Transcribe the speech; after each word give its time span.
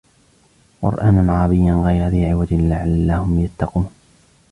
قرآنا 0.81 1.33
عربيا 1.37 1.73
غير 1.73 2.07
ذي 2.07 2.25
عوج 2.25 2.53
لعلهم 2.53 3.39
يتقون 3.39 3.89